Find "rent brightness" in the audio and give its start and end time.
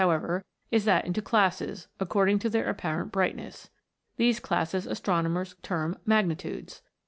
2.97-3.69